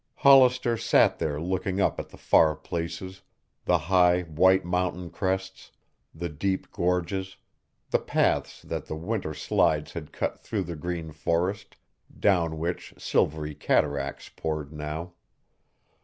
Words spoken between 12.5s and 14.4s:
which silvery cataracts